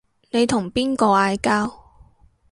[0.31, 1.71] 你同邊個嗌交